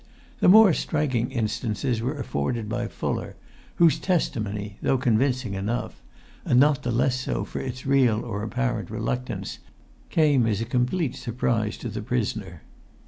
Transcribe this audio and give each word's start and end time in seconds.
[Pg 0.39 0.47
157] 0.47 0.49
The 0.49 0.57
more 0.57 0.73
striking 1.13 1.31
instances 1.31 2.01
were 2.01 2.17
afforded 2.19 2.67
by 2.67 2.87
Fuller, 2.87 3.35
whose 3.75 3.99
testimony, 3.99 4.77
though 4.81 4.97
convincing 4.97 5.53
enough, 5.53 6.01
and 6.43 6.59
not 6.59 6.81
the 6.81 6.89
less 6.89 7.19
so 7.19 7.45
for 7.45 7.59
its 7.59 7.85
real 7.85 8.25
or 8.25 8.41
apparent 8.41 8.89
reluctance, 8.89 9.59
came 10.09 10.47
as 10.47 10.59
a 10.59 10.65
complete 10.65 11.15
surprise 11.15 11.77
to 11.77 11.87
the 11.89 12.01
prisoner. 12.01 12.63